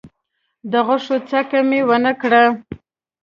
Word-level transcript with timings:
د 0.71 0.73
غوښو 0.85 1.17
څکه 1.29 1.59
مي 1.69 1.81
ونه 1.89 2.13
کړه. 2.21 2.43